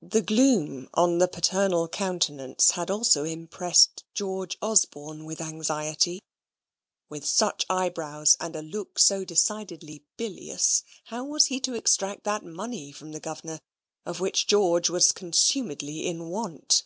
[0.00, 6.22] The gloom on the paternal countenance had also impressed George Osborne with anxiety.
[7.08, 12.44] With such eyebrows, and a look so decidedly bilious, how was he to extract that
[12.44, 13.58] money from the governor,
[14.06, 16.84] of which George was consumedly in want?